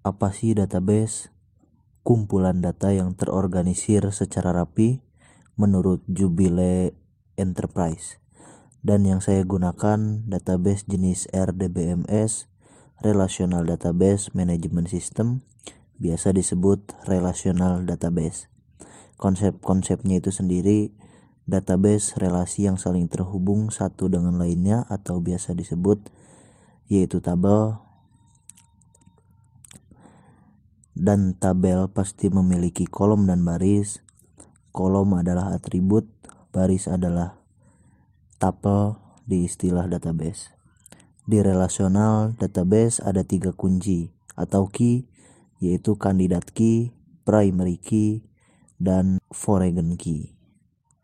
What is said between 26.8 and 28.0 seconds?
yaitu tabel